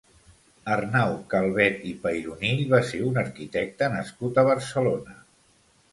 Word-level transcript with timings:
Arnau 0.75 1.11
Calvet 1.33 1.83
i 1.91 1.93
Peyronill 2.05 2.63
va 2.73 2.81
ser 2.93 3.03
un 3.11 3.23
arquitecte 3.25 3.91
nascut 3.97 4.41
a 4.41 4.47
Barcelona. 4.53 5.19